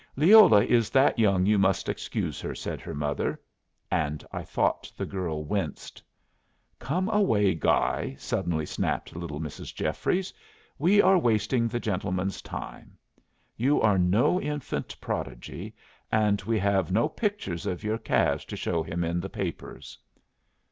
[0.15, 3.39] "Leola is that young you must excuse her," said her mother
[3.91, 6.01] and I thought the girl winced.
[6.79, 9.75] "Come away, Guy," suddenly snapped little Mrs.
[9.75, 10.33] Jeffries.
[10.79, 12.97] "We are wasting the gentleman's time.
[13.55, 15.75] You are no infant prodigy,
[16.11, 19.99] and we have no pictures of your calves to show him in the papers."